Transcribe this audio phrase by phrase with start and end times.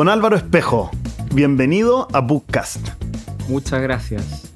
[0.00, 0.90] Don Álvaro Espejo,
[1.34, 2.88] bienvenido a Bookcast.
[3.50, 4.50] Muchas gracias.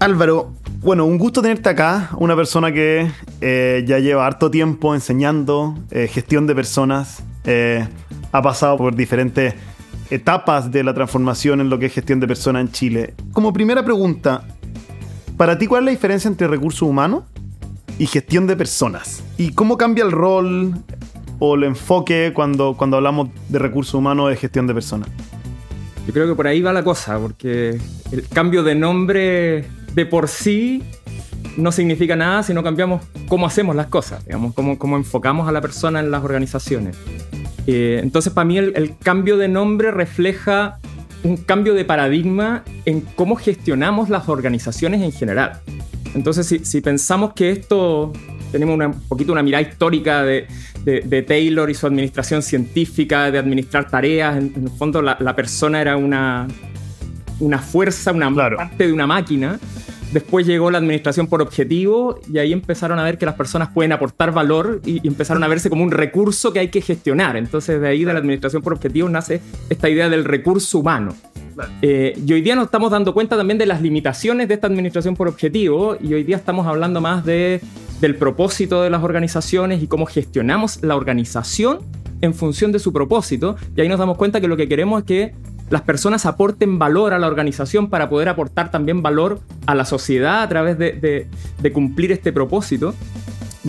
[0.00, 5.78] Álvaro, bueno, un gusto tenerte acá, una persona que eh, ya lleva harto tiempo enseñando
[5.90, 7.88] eh, gestión de personas, eh,
[8.32, 9.54] ha pasado por diferentes
[10.10, 13.14] etapas de la transformación en lo que es gestión de personas en Chile.
[13.32, 14.44] Como primera pregunta,
[15.38, 17.22] para ti, ¿cuál es la diferencia entre recursos humanos
[17.98, 19.24] y gestión de personas?
[19.38, 20.74] ¿Y cómo cambia el rol
[21.38, 25.08] o el enfoque cuando, cuando hablamos de recursos humanos de gestión de personas?
[26.06, 27.78] Yo creo que por ahí va la cosa, porque
[28.10, 29.64] el cambio de nombre
[29.94, 30.82] de por sí
[31.56, 35.52] no significa nada si no cambiamos cómo hacemos las cosas, digamos, cómo, cómo enfocamos a
[35.52, 36.96] la persona en las organizaciones.
[37.66, 40.78] Eh, entonces, para mí el, el, cambio de nombre refleja
[41.22, 45.60] un cambio de paradigma en cómo gestionamos las organizaciones en general.
[46.14, 48.12] Entonces, si, si pensamos que esto,
[48.52, 50.46] tenemos una, un poquito una mirada histórica de,
[50.84, 55.16] de, de, Taylor y su administración científica, de administrar tareas, en, en el fondo la,
[55.18, 56.46] la, persona era una,
[57.40, 58.58] una fuerza, una claro.
[58.58, 59.58] parte de una máquina.
[60.12, 63.92] Después llegó la administración por objetivo y ahí empezaron a ver que las personas pueden
[63.92, 67.38] aportar valor y, y, empezaron a verse como un recurso que hay que gestionar.
[67.38, 71.14] Entonces de ahí de la administración por objetivo nace esta idea del recurso humano.
[71.80, 75.14] Eh, y hoy día nos estamos dando cuenta también de las limitaciones de esta administración
[75.14, 77.60] por objetivo y hoy día estamos hablando más de,
[78.02, 81.78] del propósito de las organizaciones y cómo gestionamos la organización
[82.20, 83.54] en función de su propósito.
[83.76, 85.32] Y ahí nos damos cuenta que lo que queremos es que
[85.70, 90.42] las personas aporten valor a la organización para poder aportar también valor a la sociedad
[90.42, 91.28] a través de,
[91.72, 92.92] cumplir este propósito.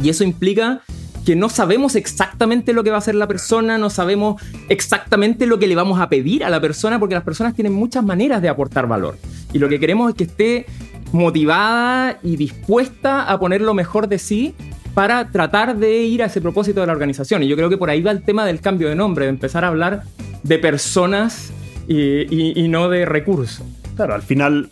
[0.02, 0.82] Y eso implica
[1.28, 5.60] que no sabemos exactamente lo que va a hacer la persona, no sabemos exactamente lo
[5.60, 8.50] que le vamos a pedir a la persona, porque las personas tienen muchas maneras de
[8.50, 9.16] aportar valor.
[9.54, 10.66] Y lo que queremos es que esté
[11.14, 14.56] motivada y dispuesta a poner lo mejor de sí
[14.94, 17.44] para tratar de ir a ese propósito de la organización.
[17.44, 19.64] Y yo creo que por ahí va el tema del cambio de nombre, de empezar
[19.64, 20.04] a hablar
[20.44, 21.54] de personas
[21.88, 23.66] y, no de recursos.
[23.96, 24.70] Claro, al final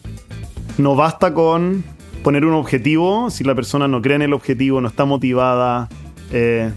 [0.78, 1.84] no basta con
[2.24, 5.90] poner un objetivo si la persona no cree en el objetivo, no está motivada,
[6.32, 6.72] eh,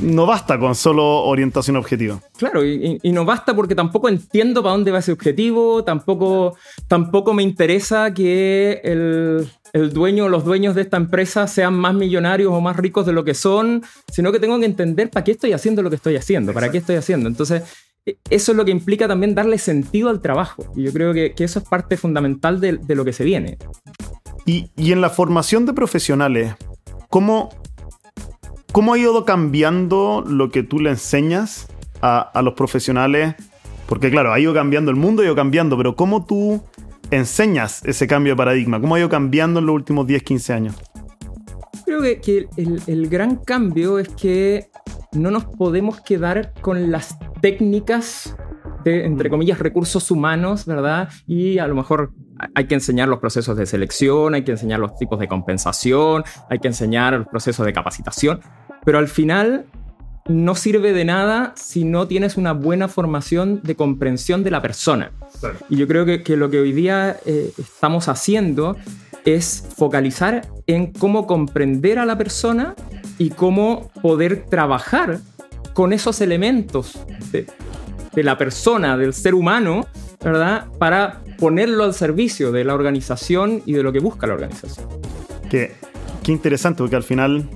[0.00, 2.20] no basta con solo orientación objetiva.
[2.36, 6.56] Claro, y, y, no basta porque tampoco entiendo para dónde va ese objetivo, tampoco,
[6.88, 11.94] tampoco me interesa que el, el dueño o los dueños de esta empresa sean más
[11.94, 15.32] millonarios o más ricos de lo que son, sino que tengo que entender para qué
[15.32, 17.28] estoy haciendo lo que estoy haciendo, para qué estoy haciendo.
[17.28, 17.62] Entonces,
[18.06, 20.64] e, eso es lo que implica también darle sentido al trabajo.
[20.76, 23.58] Y yo creo que, que eso es parte fundamental de, de lo que se viene.
[24.46, 26.54] Y, y, en la formación de profesionales,
[27.08, 27.50] ¿cómo,
[28.76, 31.66] ¿cómo ha ido cambiando lo que tú le enseñas
[32.02, 33.34] a, a, los profesionales?
[33.88, 36.62] Porque claro, ha ido cambiando el mundo, ha ido cambiando, pero ¿cómo tú
[37.10, 38.78] enseñas ese cambio de paradigma?
[38.78, 40.76] ¿Cómo ha ido cambiando en los últimos 10, 15 años?
[41.86, 44.68] Creo que, que el, el gran cambio es que
[45.12, 48.36] no nos podemos quedar con las técnicas
[48.84, 51.08] de, entre comillas, recursos humanos, ¿verdad?
[51.26, 52.12] Y a lo mejor
[52.54, 56.58] hay que enseñar los procesos de selección, hay que enseñar los tipos de compensación, hay
[56.58, 58.40] que enseñar los procesos de capacitación,
[58.86, 59.66] pero al final
[60.28, 65.10] no sirve de nada si no tienes una buena formación de comprensión de la persona.
[65.40, 65.58] Claro.
[65.68, 68.76] Y yo creo que, que, lo que hoy día eh, estamos haciendo
[69.24, 72.76] es focalizar en cómo comprender a la persona
[73.18, 75.18] y cómo poder trabajar
[75.74, 76.96] con esos elementos
[77.32, 77.46] de,
[78.14, 79.84] de la persona, del ser humano,
[80.22, 80.66] ¿verdad?
[80.78, 84.88] Para ponerlo al servicio de la organización y de lo que busca la organización.
[85.50, 85.74] Qué,
[86.22, 87.48] qué interesante, porque al final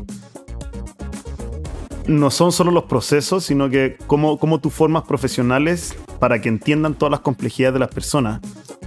[2.10, 6.94] no son solo los procesos, sino que cómo, cómo tú formas profesionales para que entiendan
[6.94, 8.40] todas las complejidades de las personas.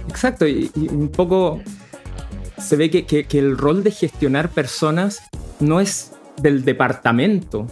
[0.08, 1.60] Exacto, y, un poco
[2.58, 5.22] se ve que, que, el rol de gestionar personas
[5.58, 7.66] no es del departamento.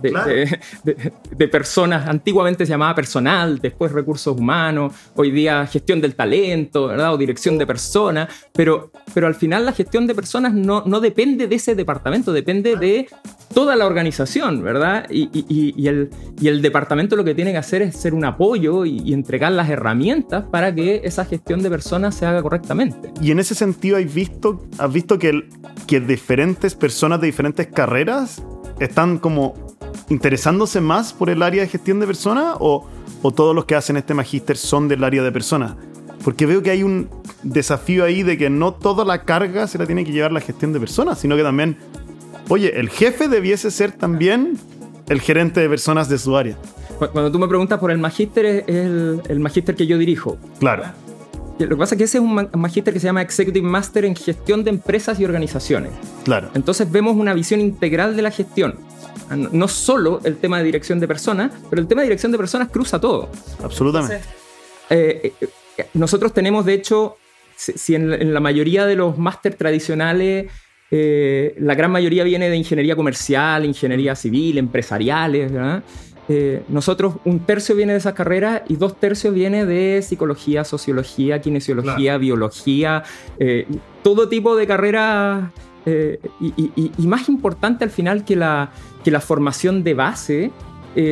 [0.00, 0.28] De, claro.
[0.28, 6.14] de, de, de, personas, antiguamente se llamaba personal, después recursos humanos, hoy día gestión del
[6.14, 7.14] talento, ¿verdad?
[7.14, 11.46] O dirección de personas, pero, pero al final la gestión de personas no, no depende
[11.46, 13.08] de ese departamento, depende de
[13.54, 15.06] toda la organización, ¿verdad?
[15.10, 18.24] Y, y, y, el, y el departamento lo que tiene que hacer es ser un
[18.24, 23.10] apoyo y, y, entregar las herramientas para que esa gestión de personas se haga correctamente.
[23.20, 25.48] Y en ese sentido, ¿has visto, has visto que,
[25.86, 28.42] que diferentes personas de diferentes carreras
[28.78, 29.54] están como
[30.08, 32.86] interesándose más por el área de gestión de personas o,
[33.22, 35.74] o todos los que hacen este magíster son del área de personas?
[36.24, 37.08] Porque veo que hay un
[37.42, 40.72] desafío ahí de que no toda la carga se la tiene que llevar la gestión
[40.72, 41.76] de personas, sino que también
[42.48, 44.56] Oye, el jefe debiese ser también
[45.08, 46.56] el gerente de personas de su área.
[46.98, 50.38] Cuando tú me preguntas por el magíster, es el, el magíster que yo dirijo.
[50.58, 50.84] Claro.
[51.58, 54.14] Lo que pasa es que ese es un magíster que se llama Executive Master en
[54.14, 55.92] gestión de empresas y organizaciones.
[56.24, 56.50] Claro.
[56.54, 58.76] Entonces vemos una visión integral de la gestión.
[59.30, 62.68] No solo el tema de dirección de personas, pero el tema de dirección de personas
[62.68, 63.28] cruza todo.
[63.62, 64.20] Absolutamente.
[64.90, 65.48] Eh, eh,
[65.94, 67.16] nosotros tenemos, de hecho,
[67.56, 70.50] si en, la mayoría de los máster tradicionales,
[70.90, 75.82] eh, la gran mayoría viene de ingeniería comercial, ingeniería civil, empresariales, ¿verdad?
[76.28, 81.40] Eh, nosotros un tercio viene de esa carrera y dos tercios viene de psicología, sociología,
[81.40, 83.02] kinesiología, biología,
[83.38, 83.66] eh,
[84.02, 85.50] todo tipo de carreras.
[85.86, 88.70] Eh, y, más importante al final que la,
[89.02, 90.50] que la formación de base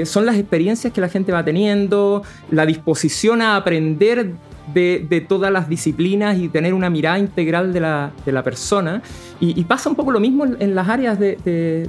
[0.04, 4.32] son las experiencias que la gente va teniendo, la disposición a aprender
[4.72, 9.02] de, todas las disciplinas y tener una mirada integral de la, de la persona.
[9.40, 11.36] Y, pasa un poco lo mismo en, las áreas de,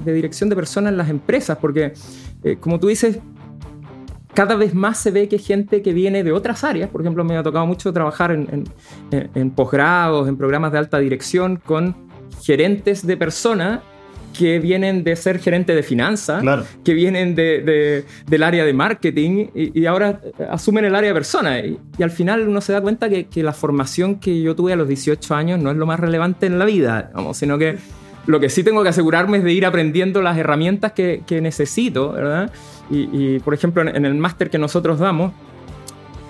[0.03, 1.93] de, dirección de personas en las empresas, porque
[2.47, 3.19] eh, como tú dices,
[4.33, 7.35] cada vez más se ve que gente que viene de otras áreas, por ejemplo, me
[7.35, 8.65] ha tocado mucho trabajar en,
[9.11, 11.95] en, posgrados, en programas de alta dirección con
[12.43, 13.79] gerentes de personas
[14.37, 16.43] que vienen de ser gerente de finanzas,
[16.83, 20.21] que vienen de, del área de marketing y, ahora
[20.51, 21.63] asumen el área de personas.
[21.65, 24.75] Y, al final uno se da cuenta que, que, la formación que yo tuve a
[24.75, 27.77] los 18 años no es lo más relevante en la vida, sino que
[28.27, 32.51] lo que sí tengo que asegurarme es de ir aprendiendo las herramientas que, necesito, ¿verdad?
[32.89, 35.31] Y, por ejemplo, en, el máster que nosotros damos,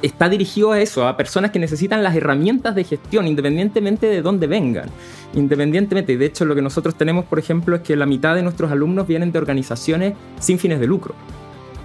[0.03, 4.45] está dirigido a eso, a personas que necesitan las herramientas de gestión, independientemente de dónde
[4.45, 4.89] vengan.
[5.33, 8.71] Independientemente, de hecho, lo que nosotros tenemos, por ejemplo, es que la mitad de nuestros
[8.71, 11.15] alumnos vienen de organizaciones sin fines de lucro.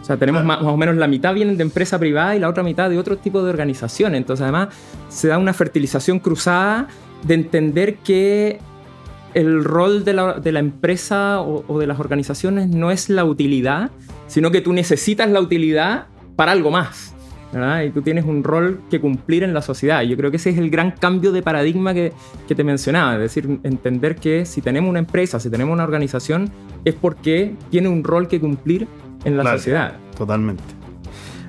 [0.02, 2.62] O sea, tenemos más, o menos la mitad vienen de empresa privada y la otra
[2.62, 4.18] mitad de otro tipo de organizaciones.
[4.18, 4.68] Entonces, además,
[5.08, 6.88] se da una fertilización cruzada
[7.22, 8.58] de entender que
[9.34, 13.90] el rol de la, empresa o, de las organizaciones no es la utilidad,
[14.26, 16.06] sino que tú necesitas la utilidad
[16.36, 17.14] para algo más.
[17.52, 17.82] ¿verdad?
[17.82, 20.02] Y tú tienes un rol que cumplir en la sociedad.
[20.02, 22.12] Yo creo que ese es el gran cambio de paradigma que,
[22.48, 23.14] te mencionaba.
[23.14, 26.50] Es decir, entender que si tenemos una empresa, si tenemos una organización,
[26.84, 28.86] es porque tiene un rol que cumplir
[29.24, 29.96] en la sociedad.
[30.16, 30.62] Totalmente.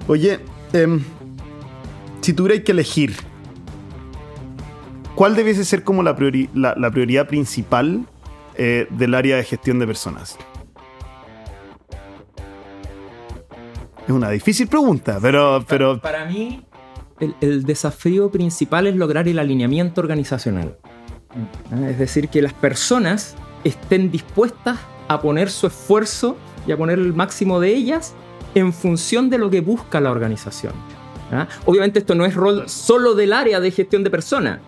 [0.08, 0.40] Oye,
[0.74, 1.02] em,
[2.20, 3.14] si tuvierais que elegir
[5.16, 8.06] ¿Cuál debiese ser como la, prioridad principal
[8.56, 10.38] eh, del área de gestión de personas?
[14.08, 15.64] Es una difícil pregunta, pero...
[15.68, 16.02] pero...
[16.02, 16.64] Para, mí,
[17.20, 20.78] el, desafío principal es lograr el alineamiento organizacional.
[21.72, 26.98] Ah, es decir, que las personas estén dispuestas a poner su esfuerzo y a poner
[26.98, 28.16] el máximo de ellas
[28.56, 30.74] en función de lo que busca la organización.
[31.32, 31.48] ¿ah?
[31.66, 34.60] Obviamente esto no es rol solo del área de gestión de personas,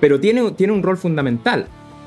[0.00, 1.66] pero tiene, tiene un rol fundamental.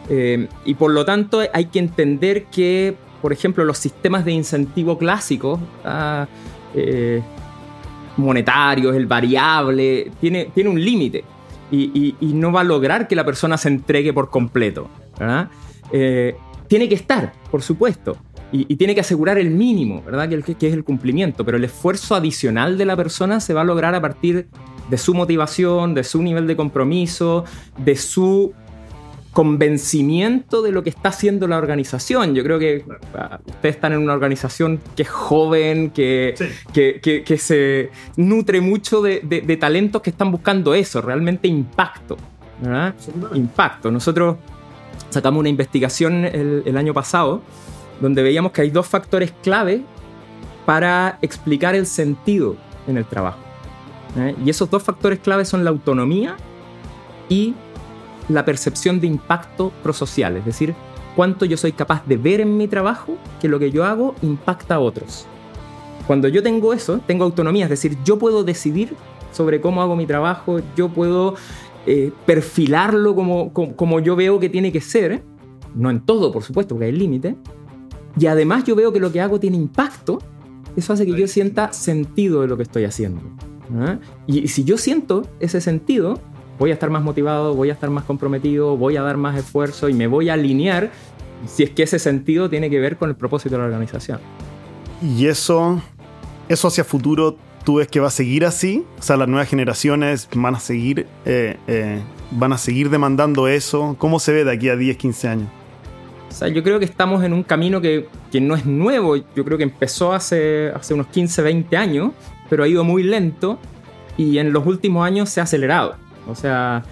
[0.09, 4.97] Eh, y por lo tanto hay que entender que, por ejemplo, los sistemas de incentivo
[4.97, 6.27] clásicos, ah,
[6.73, 7.21] eh,
[8.17, 11.23] monetarios, el variable, tiene, tiene un límite
[11.71, 14.89] y, no va a lograr que la persona se entregue por completo.
[15.91, 16.35] Eh,
[16.67, 18.17] tiene que estar, por supuesto,
[18.51, 20.27] y, tiene que asegurar el mínimo, ¿verdad?
[20.27, 23.63] Que, que, es el cumplimiento, pero el esfuerzo adicional de la persona se va a
[23.63, 24.47] lograr a partir
[24.91, 27.45] de su motivación, de su nivel de compromiso,
[27.77, 28.53] de su
[29.31, 32.35] convencimiento de lo que está haciendo la organización.
[32.35, 32.83] Yo creo que
[33.15, 36.35] ah, ustedes están en una organización que es joven, que,
[36.73, 42.17] que, se nutre mucho de, talentos que están buscando eso, realmente impacto.
[43.33, 43.89] Impacto.
[43.89, 44.35] Nosotros
[45.09, 47.41] sacamos una investigación el año pasado
[48.01, 49.81] donde veíamos que hay dos factores clave
[50.65, 52.57] para explicar el sentido
[52.87, 53.50] en el trabajo.
[54.17, 54.35] ¿Eh?
[54.43, 56.37] Y esos dos factores clave son la autonomía
[57.29, 57.53] y
[58.29, 60.73] la percepción de impacto prosocial, es decir,
[61.15, 64.75] cuánto yo soy capaz de ver en mi trabajo que lo que yo hago impacta
[64.75, 65.25] a otros.
[66.07, 68.95] Cuando yo tengo eso, tengo autonomía, es decir, yo puedo decidir
[69.31, 71.35] sobre cómo hago mi trabajo, yo puedo
[71.85, 75.23] eh, perfilarlo como, como, yo veo que tiene que ser,
[75.75, 77.37] no en todo, por supuesto, porque hay límite,
[78.19, 80.19] y además yo veo que lo que hago tiene impacto,
[80.75, 83.21] eso hace que yo sienta sentido de lo que estoy haciendo.
[84.27, 86.19] Y si yo siento ese sentido,
[86.59, 89.89] voy a estar más motivado, voy a estar más comprometido, voy a dar más esfuerzo
[89.89, 90.91] y me voy a alinear
[91.47, 94.19] si es que ese sentido tiene que ver con el propósito de la organización.
[95.01, 95.81] Y eso,
[96.47, 98.85] eso hacia futuro, ¿tú ves que va a seguir así?
[98.99, 101.99] O sea, las nuevas generaciones van a seguir, eh, eh,
[102.31, 103.95] van a seguir demandando eso.
[103.97, 105.49] ¿Cómo se ve de aquí a 10, 15 años?
[106.29, 109.43] O sea, yo creo que estamos en un camino que, que, no es nuevo, yo
[109.43, 112.11] creo que empezó hace, hace unos 15, 20 años,
[112.51, 113.59] pero ha ido muy lento
[114.17, 115.95] y en los últimos años se ha acelerado.
[116.27, 116.83] O sea,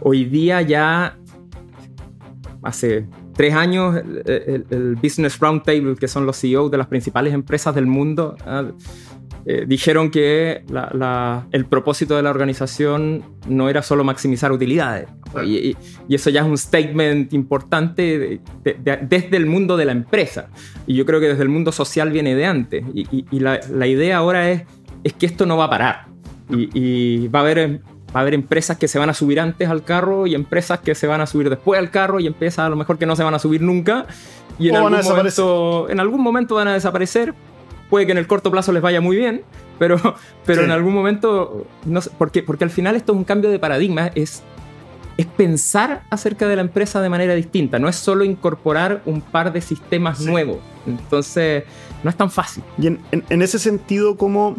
[0.00, 1.16] hoy día ya,
[2.64, 7.86] hace tres años, el, Business Roundtable, que son los CEOs de las principales empresas del
[7.86, 8.36] mundo,
[9.46, 10.64] eh, dijeron que
[11.52, 15.08] el propósito de la organización no era solo maximizar utilidades.
[15.46, 15.76] Y,
[16.08, 20.48] eso ya es un statement importante desde el mundo de la empresa.
[20.86, 22.84] Y yo creo que desde el mundo social viene de antes.
[22.92, 24.64] Y, la, idea ahora es,
[25.04, 26.06] es que esto no va a parar.
[26.50, 27.80] Y, va a haber
[28.14, 30.96] va a haber empresas que se van a subir antes al carro y empresas que
[30.96, 33.22] se van a subir después al carro y empresas a lo mejor que no se
[33.22, 34.06] van a subir nunca.
[34.58, 37.34] Y en, algún momento, en algún momento van a desaparecer.
[37.88, 39.42] Puede que en el corto plazo les vaya muy bien,
[39.78, 39.96] pero,
[40.46, 43.58] pero en algún momento, no sé, porque, porque al final esto es un cambio de
[43.58, 44.42] paradigma, es,
[45.16, 49.52] es pensar acerca de la empresa de manera distinta, no es solo incorporar un par
[49.52, 51.64] de sistemas nuevos, entonces
[52.04, 52.62] no es tan fácil.
[52.78, 54.54] Y en, en, ese sentido, ¿cómo,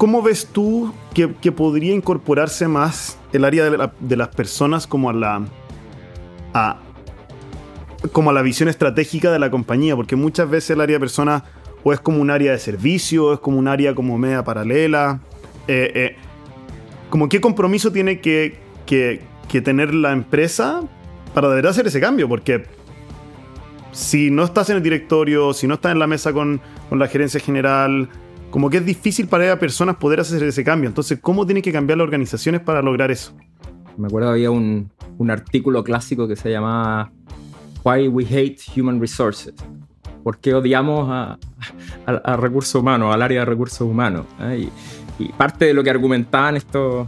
[0.00, 5.12] ¿cómo ves tú que, podría incorporarse más el área de, de las personas como a
[5.12, 5.42] la...
[6.54, 6.78] A,
[8.10, 11.44] como la visión estratégica de la compañía, porque muchas veces el área de persona
[11.84, 15.20] o es como un área de servicio, o es como un área como media paralela.
[15.68, 16.16] Eh, eh,
[17.10, 19.20] como qué compromiso tiene que, que,
[19.60, 20.80] tener la empresa
[21.34, 22.64] para deber hacer ese cambio, porque
[23.92, 27.06] si no estás en el directorio, si no estás en la mesa con, con la
[27.06, 28.08] gerencia general,
[28.50, 30.88] como que es difícil para esas personas poder hacer ese cambio.
[30.88, 33.32] Entonces, ¿cómo tienen que cambiar las organizaciones para lograr eso?
[33.96, 37.12] Me acuerdo había un, un artículo clásico que se llamaba
[37.84, 39.54] Why We Hate Human Resources.
[40.22, 41.38] ¿Por qué odiamos a,
[42.36, 44.26] recursos humanos, al área de recursos humanos?
[44.40, 44.68] ¿eh?
[45.18, 47.06] Y, parte de lo que argumentaban estos,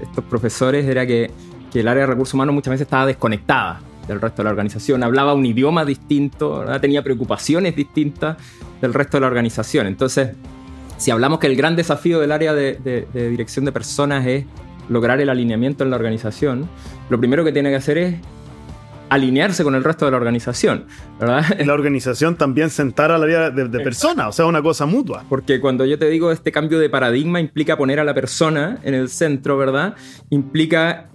[0.00, 1.30] estos profesores era que,
[1.72, 5.34] el área de recursos humanos muchas veces estaba desconectada del resto de la organización, hablaba
[5.34, 8.36] un idioma distinto, tenía preocupaciones distintas
[8.80, 9.86] del resto de la organización.
[9.86, 10.30] Entonces,
[10.96, 14.44] si hablamos que el gran desafío del área de dirección de personas es
[14.88, 16.68] lograr el alineamiento en la organización,
[17.08, 18.14] lo primero que tiene que hacer es
[19.12, 20.86] alinearse con el resto de la organización,
[21.20, 21.44] ¿verdad?
[21.66, 25.24] La organización también sentar al área de, persona, o sea, una cosa mutua.
[25.28, 28.94] Porque cuando yo te digo este cambio de paradigma implica poner a la persona en
[28.94, 29.96] el centro, ¿verdad?
[30.30, 31.10] Implica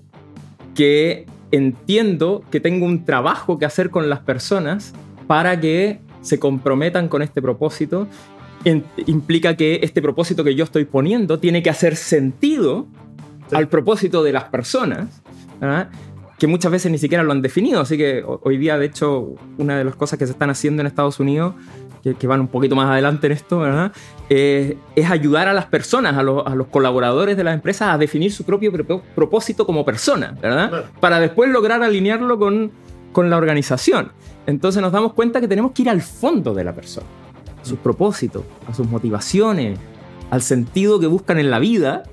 [0.76, 4.94] que entiendo que tengo un trabajo que hacer con las personas
[5.28, 8.08] para que se comprometan con este propósito.
[9.06, 12.88] implica que este propósito que yo estoy poniendo tiene que hacer sentido
[13.52, 15.22] al propósito de las personas.
[15.60, 15.90] ¿verdad?
[16.38, 17.82] Que muchas veces ni siquiera lo han definido.
[17.82, 20.88] Así que hoy día, de hecho, una de las cosas que se están haciendo en
[20.88, 21.56] Estados Unidos,
[22.18, 23.92] que, van un poquito más adelante en esto, ¿verdad?
[24.30, 28.44] Eh, es ayudar a las personas, a, los colaboradores de las empresas a definir su
[28.44, 28.72] propio
[29.16, 30.86] propósito como persona, ¿verdad?
[31.00, 32.72] Para después lograr alinearlo con,
[33.12, 34.12] con la organización.
[34.46, 37.08] Entonces nos damos cuenta que tenemos que ir al fondo de la persona,
[37.62, 39.78] a sus propósitos, a sus motivaciones,
[40.30, 42.04] al sentido que buscan en la vida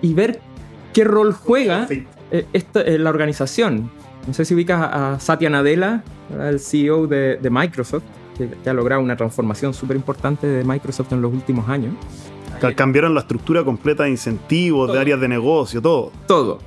[0.00, 0.40] y ver
[0.92, 1.86] qué rol juega
[2.32, 3.90] eh, eh, la organización.
[4.26, 6.02] No sé si ubicas a, Satya Nadella,
[6.40, 8.04] el CEO de, Microsoft,
[8.36, 11.94] que, ha logrado una transformación súper importante de Microsoft en los últimos años.
[12.74, 16.10] cambiaron la estructura completa de incentivos, de áreas de negocio, todo.
[16.26, 16.58] Todo,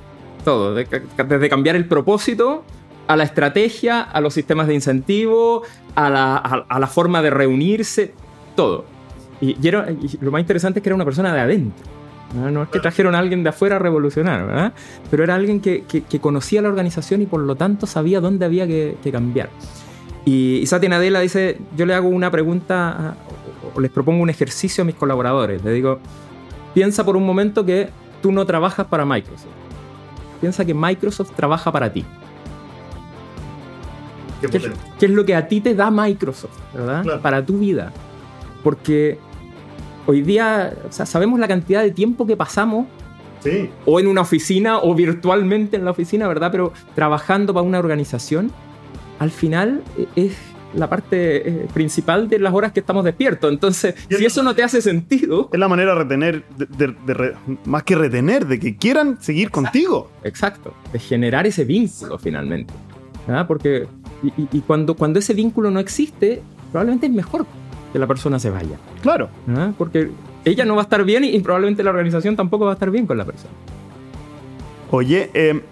[0.44, 0.72] todo.
[0.74, 2.62] desde cambiar el propósito
[3.08, 5.62] a la estrategia, a los sistemas de incentivo,
[5.96, 8.14] a la, forma de reunirse,
[8.54, 8.84] todo.
[9.40, 9.56] y,
[10.20, 11.95] lo más interesante es que era una persona de adentro.
[12.34, 14.72] No, es que trajeron a alguien de afuera a revolucionar, ¿verdad?
[15.10, 15.84] Pero era alguien que,
[16.20, 19.48] conocía la organización y por lo tanto sabía dónde había que, cambiar.
[20.24, 23.16] Y, Satya Nadella dice, yo le hago una pregunta
[23.74, 25.62] o les propongo un ejercicio a mis colaboradores.
[25.64, 26.00] Le digo,
[26.74, 27.90] piensa por un momento que
[28.22, 29.46] tú no trabajas para Microsoft.
[30.40, 32.04] Piensa que Microsoft trabaja para ti.
[34.40, 37.20] ¿Qué, es lo que a ti te da Microsoft, verdad?
[37.20, 37.92] Para tu vida.
[38.62, 39.18] Porque
[40.06, 42.86] hoy día sabemos la cantidad de tiempo que pasamos
[43.84, 46.50] o en una oficina o virtualmente en la oficina, ¿verdad?
[46.50, 48.50] Pero trabajando para una organización,
[49.18, 50.36] al final eh, es
[50.74, 53.50] la parte eh, principal de las horas que estamos despiertos.
[53.50, 55.48] Entonces, si eso no te hace sentido...
[55.52, 56.44] Es la manera de retener,
[57.64, 60.10] más que retener, de que quieran seguir contigo.
[60.24, 62.74] Exacto, de generar ese vínculo finalmente.
[63.48, 63.88] Porque,
[64.36, 67.46] y, cuando, cuando ese vínculo no existe, probablemente es mejor
[67.96, 68.76] que la persona se vaya.
[69.00, 69.30] Claro.
[69.48, 69.72] ¿Ah?
[69.78, 70.10] Porque
[70.44, 73.06] ella no va a estar bien y, probablemente la organización tampoco va a estar bien
[73.06, 73.54] con la persona.
[74.90, 75.62] Oye, eh,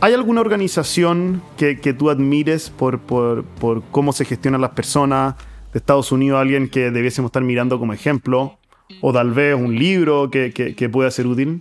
[0.00, 3.44] ¿hay alguna organización que, tú admires por, por,
[3.90, 5.34] cómo se gestionan las personas
[5.74, 6.40] de Estados Unidos?
[6.40, 8.56] ¿Alguien que debiésemos estar mirando como ejemplo?
[9.02, 11.60] ¿O tal vez un libro que, que, pueda ser útil?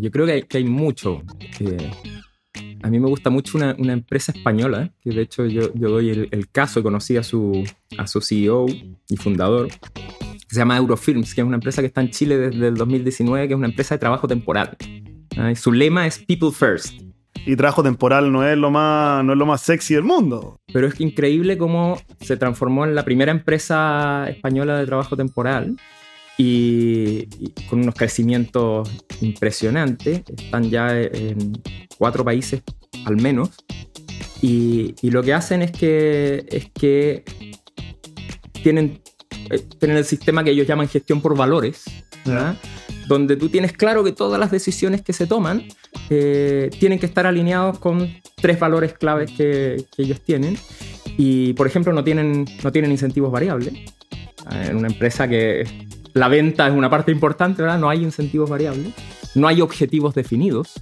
[0.00, 1.20] Yo creo que hay, que hay mucho.
[1.60, 1.90] Eh,
[2.82, 6.10] a mí me gusta mucho una, una empresa española, que de hecho yo, yo doy
[6.10, 7.64] el, el, caso, conocí a su,
[7.96, 8.66] a su CEO
[9.08, 12.68] y fundador, que se llama Eurofilms, que es una empresa que está en Chile desde
[12.68, 14.76] el 2019, que es una empresa de trabajo temporal.
[15.54, 17.00] su lema es People First.
[17.44, 20.60] Y trabajo temporal no es lo más, no es lo más sexy del mundo.
[20.72, 25.76] Pero es increíble cómo se transformó en la primera empresa española de trabajo temporal
[26.38, 27.26] y,
[27.68, 30.22] con unos crecimientos impresionantes.
[30.36, 31.60] Están ya en
[31.98, 32.62] cuatro países
[33.04, 33.50] al menos.
[34.40, 37.24] Y, lo que hacen es que, es que
[38.62, 39.00] tienen,
[39.50, 41.84] eh, tienen el sistema que ellos llaman gestión por valores,
[43.06, 45.64] donde tú tienes claro que todas las decisiones que se toman
[46.10, 50.56] eh, tienen que estar alineados con tres valores claves que, que, ellos tienen.
[51.16, 53.74] Y, por ejemplo, no tienen, no tienen incentivos variables.
[54.50, 55.64] En una empresa que
[56.14, 57.78] la venta es una parte importante, ¿verdad?
[57.78, 58.92] No hay incentivos variables,
[59.34, 60.74] no hay objetivos definidos,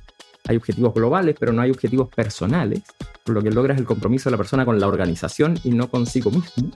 [0.49, 2.83] hay objetivos globales, pero no hay objetivos personales,
[3.25, 6.31] por lo que logras el compromiso de la persona con la organización y no consigo
[6.31, 6.71] mismo.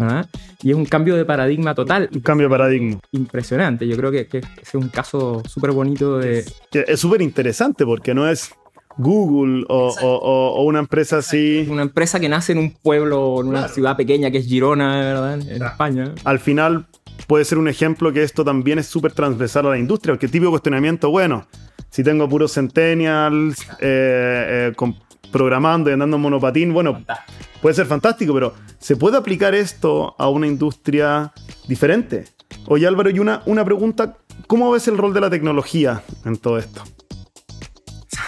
[0.00, 0.26] ¿ah?
[0.62, 2.08] Y es un cambio de paradigma total.
[2.12, 3.00] Un cambio de paradigma.
[3.12, 3.86] Impresionante.
[3.86, 6.44] Yo creo que, que es un caso súper bonito de...
[6.72, 8.50] Es súper interesante porque no es
[8.96, 11.66] Google o, una empresa así.
[11.68, 15.40] Una empresa que nace en un pueblo, en una ciudad pequeña que es Girona, ¿verdad?
[15.40, 16.14] En España.
[16.24, 16.86] Al final
[17.26, 20.44] puede ser un ejemplo que esto también es súper transversal a la industria, porque tipo
[20.46, 21.46] de cuestionamiento, bueno,
[21.90, 24.92] si tengo puros centennials eh, eh,
[25.32, 27.04] programando y andando en monopatín, bueno,
[27.60, 31.32] puede ser fantástico, pero ¿se puede aplicar esto a una industria
[31.68, 32.24] diferente?
[32.66, 36.58] Oye Álvaro, y una, una pregunta, ¿cómo ves el rol de la tecnología en todo
[36.58, 36.82] esto?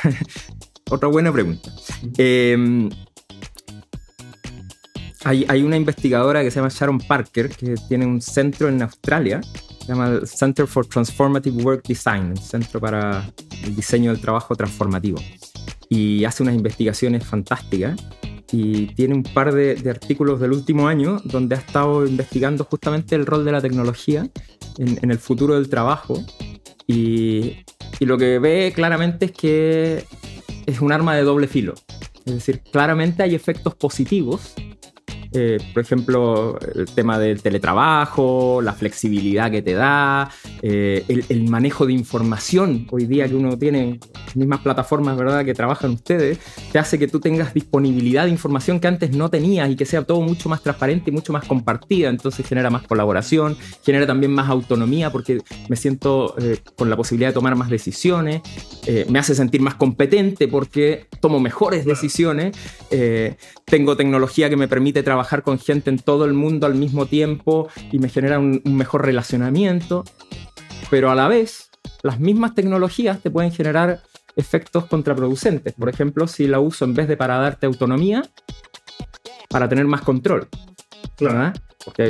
[0.91, 1.71] Otra buena pregunta.
[2.17, 2.89] Eh,
[5.27, 9.41] hay, una investigadora que se llama Sharon Parker, que tiene un centro en Australia,
[9.81, 13.29] se llama Center for Transformative Work Design, el Centro para
[13.65, 15.19] el Diseño del Trabajo Transformativo.
[15.89, 18.01] Y hace unas investigaciones fantásticas
[18.53, 23.27] y tiene un par de, artículos del último año donde ha estado investigando justamente el
[23.27, 24.29] rol de la tecnología
[24.79, 26.23] en, el futuro del trabajo.
[26.87, 27.65] Y,
[27.99, 30.05] y, lo que ve claramente es que
[30.67, 31.75] es un arma de doble filo.
[32.25, 34.55] Es decir, claramente hay efectos positivos
[35.39, 40.31] eh, por ejemplo, el tema del teletrabajo, la flexibilidad que te da,
[40.63, 44.01] eh, el, manejo de información hoy día que uno tiene,
[44.37, 46.39] mismas plataformas, ¿verdad?, que trabajan ustedes,
[46.73, 50.03] te hace que tú tengas disponibilidad de información que antes no tenías y que sea
[50.03, 52.09] todo mucho más transparente y mucho más compartida.
[52.09, 57.31] Entonces genera más colaboración, genera también más autonomía porque me siento eh, con la posibilidad
[57.31, 58.43] de tomar más decisiones,
[59.09, 62.57] me hace sentir más competente porque tomo mejores decisiones,
[63.65, 67.69] tengo tecnología que me permite trabajar con gente en todo el mundo al mismo tiempo
[67.91, 70.05] y me genera un, mejor relacionamiento.
[70.91, 71.71] Pero a la vez,
[72.03, 74.03] las mismas tecnologías te pueden generar
[74.37, 75.73] efectos contraproducentes.
[75.73, 78.23] Por ejemplo, si la uso en vez de para darte autonomía,
[79.49, 80.49] para tener más control.
[81.17, 81.53] Claro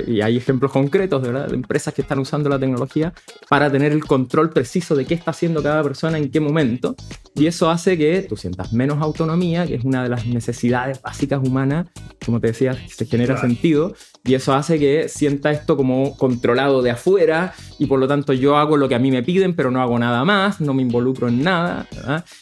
[0.07, 3.13] y hay ejemplos concretos de, de empresas que están usando la tecnología
[3.49, 6.95] para tener el control preciso de qué está haciendo cada persona en qué momento.
[7.35, 11.47] Y eso hace que tú sientas menos autonomía, que es una de las necesidades básicas
[11.47, 11.87] humanas,
[12.25, 13.95] como te decía, se genera sentido.
[14.25, 18.57] Y eso hace que sienta esto como controlado de afuera y por lo tanto yo
[18.57, 21.29] hago lo que a mí me piden, pero no hago nada más, no me involucro
[21.29, 21.87] en nada.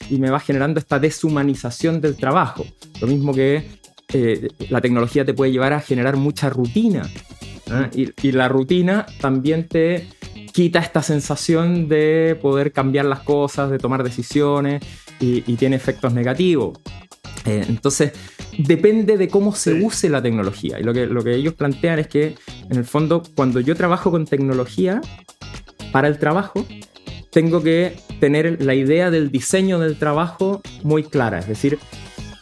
[0.09, 2.65] Y me va generando esta deshumanización del trabajo.
[3.01, 3.67] Lo mismo que
[4.17, 7.03] eh, la tecnología te puede llevar a generar mucha rutina.
[7.95, 10.07] Y, la rutina también te
[10.53, 14.85] quita esta sensación de poder cambiar las cosas, de tomar decisiones
[15.19, 16.79] y, tiene efectos negativos.
[17.45, 18.13] Eh, entonces,
[18.57, 20.79] depende de cómo se use la tecnología.
[20.79, 22.37] Y lo que, lo que ellos plantean es que,
[22.71, 25.01] en el fondo, cuando yo trabajo con tecnología
[25.91, 26.65] para el trabajo,
[27.33, 31.41] tengo que tener la idea del diseño del trabajo muy clara.
[31.41, 31.81] Es decir,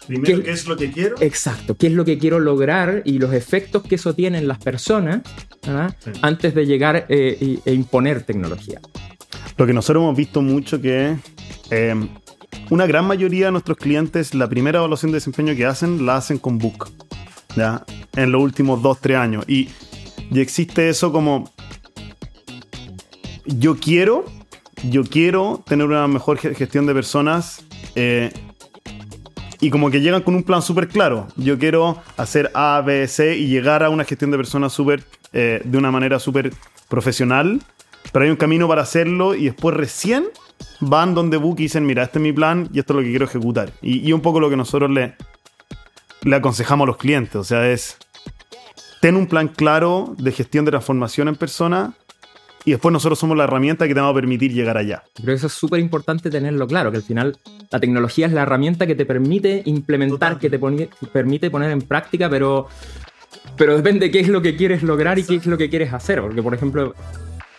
[0.06, 1.16] Primero, ¿qué, es lo que quiero?
[1.20, 4.58] Exacto, qué es lo que quiero lograr y los efectos que eso tiene en las
[4.58, 5.22] personas
[6.22, 8.80] antes de llegar eh, e imponer tecnología.
[9.56, 11.16] Lo que nosotros hemos visto mucho que
[11.70, 12.08] em,
[12.70, 16.38] una gran mayoría de nuestros clientes la primera evaluación de desempeño que hacen la hacen
[16.38, 16.90] con Book,
[17.56, 17.84] ¿ya?
[18.16, 19.44] En los últimos 2, 3 años.
[19.46, 19.68] Y,
[20.30, 21.52] y existe eso como
[23.46, 24.24] yo quiero,
[24.88, 28.32] yo quiero tener una mejor gestión de personas eh,
[29.62, 31.28] y como que llegan con un plan súper claro.
[31.36, 35.62] Yo quiero hacer A, B, C y llegar a una gestión de personas súper, eh,
[35.64, 36.52] de una manera súper
[36.88, 37.62] profesional.
[38.10, 40.24] Pero hay un camino para hacerlo y después recién
[40.80, 43.10] van donde Book y dicen, mira, este es mi plan y esto es lo que
[43.10, 43.70] quiero ejecutar.
[43.80, 45.14] Y, y un poco lo que nosotros le,
[46.34, 47.36] aconsejamos a los clientes.
[47.36, 47.98] O sea, es,
[49.00, 51.94] ten un plan claro de gestión de transformación en persona
[52.64, 55.04] y después nosotros somos la herramienta que te va a permitir llegar allá.
[55.14, 57.38] Creo que eso es súper importante tenerlo claro, que al final
[57.72, 62.28] la tecnología es la herramienta que te permite implementar, que te permite poner en práctica,
[62.28, 62.68] pero,
[63.56, 65.92] pero depende de qué es lo que quieres lograr y qué es lo que quieres
[65.94, 66.20] hacer.
[66.20, 66.94] Porque, por ejemplo,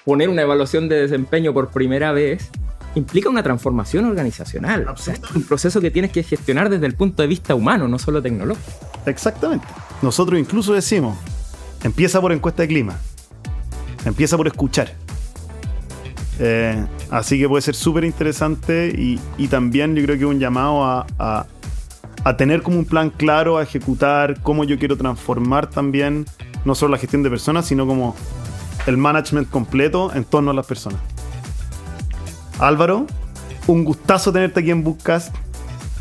[0.06, 2.52] poner una evaluación de desempeño por primera vez
[2.93, 4.88] implica una transformación organizacional.
[4.88, 7.88] O sea, es un proceso que tienes que gestionar desde el punto de vista humano,
[7.88, 8.69] no solo tecnológico.
[9.08, 9.65] Exactamente.
[10.04, 11.17] Nosotros incluso decimos,
[11.84, 12.99] empieza por encuesta de clima,
[14.06, 14.93] empieza por escuchar.
[16.39, 20.84] Eh, así que puede ser súper interesante y, y, también yo creo que un llamado
[20.84, 21.46] a, a,
[22.24, 26.26] a, tener como un plan claro, a ejecutar cómo yo quiero transformar también
[26.65, 28.15] no solo la gestión de personas, sino como
[28.88, 31.00] el management completo en torno a las personas.
[32.60, 33.06] Álvaro,
[33.67, 35.36] un gustazo tenerte aquí en Bookcast.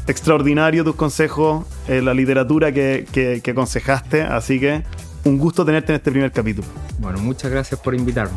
[0.06, 4.82] Extraordinario tus consejos, eh, la literatura que, que, que aconsejaste, así que
[5.24, 6.66] un gusto tenerte en este primer capítulo.
[6.98, 8.36] Bueno, muchas gracias por invitarme.